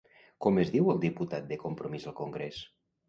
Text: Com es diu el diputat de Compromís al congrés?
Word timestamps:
Com 0.45 0.55
es 0.61 0.71
diu 0.75 0.89
el 0.95 1.03
diputat 1.03 1.45
de 1.51 1.59
Compromís 1.67 2.09
al 2.13 2.17
congrés? 2.21 2.63